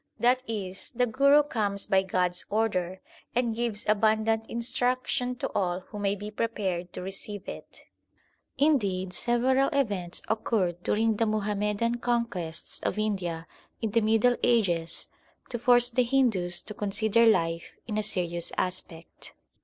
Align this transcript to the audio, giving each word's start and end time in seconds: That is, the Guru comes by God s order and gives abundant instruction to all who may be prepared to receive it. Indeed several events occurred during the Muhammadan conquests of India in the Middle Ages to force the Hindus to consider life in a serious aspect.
That 0.19 0.41
is, 0.47 0.89
the 0.95 1.05
Guru 1.05 1.43
comes 1.43 1.85
by 1.85 2.01
God 2.01 2.31
s 2.31 2.43
order 2.49 3.01
and 3.35 3.55
gives 3.55 3.85
abundant 3.87 4.47
instruction 4.49 5.35
to 5.35 5.51
all 5.53 5.81
who 5.81 5.99
may 5.99 6.15
be 6.15 6.31
prepared 6.31 6.91
to 6.93 7.03
receive 7.03 7.47
it. 7.47 7.83
Indeed 8.57 9.13
several 9.13 9.67
events 9.69 10.23
occurred 10.27 10.81
during 10.81 11.17
the 11.17 11.27
Muhammadan 11.27 11.99
conquests 11.99 12.79
of 12.79 12.97
India 12.97 13.45
in 13.79 13.91
the 13.91 14.01
Middle 14.01 14.37
Ages 14.41 15.07
to 15.49 15.59
force 15.59 15.91
the 15.91 16.01
Hindus 16.01 16.63
to 16.63 16.73
consider 16.73 17.27
life 17.27 17.71
in 17.87 17.99
a 17.99 18.01
serious 18.01 18.51
aspect. 18.57 19.35